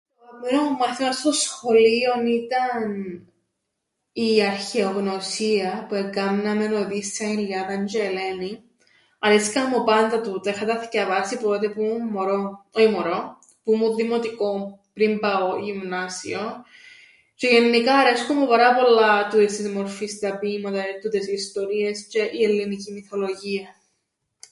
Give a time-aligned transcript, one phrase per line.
[0.17, 2.93] Το αγαπημένον μου μάθημαν στο σχολείον ήταν
[4.13, 8.59] η Αρχαιογνωσία, που εκάμναμεν Οδύσσειαν, Ιλιάδαν τζ̆αι Ελένην.
[9.19, 13.75] Αρέσκαν μου πάντα τούτα, είχα τα θκιαβάσει που τότε που 'μουν μωρόν, όι μωρόν, που
[13.75, 16.63] 'μουν δημοτικόν, πριν πάω γυμνάσιον,
[17.35, 22.31] τζ̆αι γεννικά αρέσκουν μου πάρα πολλά τούτης της μορφής τα ποιήματα, τούτες οι ιστορίες τζ̆αι
[22.39, 23.75] η ελληνική μυθολογία.